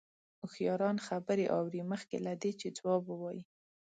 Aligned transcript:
هوښیاران 0.41 0.97
خبرې 1.07 1.45
اوري 1.57 1.81
مخکې 1.91 2.17
له 2.25 2.33
دې 2.41 2.51
چې 2.59 2.67
ځواب 2.77 3.03
ووايي. 3.07 3.43